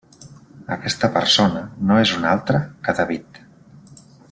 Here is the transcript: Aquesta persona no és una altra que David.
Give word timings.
Aquesta 0.75 1.09
persona 1.17 1.61
no 1.91 1.99
és 2.05 2.15
una 2.17 2.33
altra 2.37 2.63
que 2.89 2.97
David. 3.03 3.41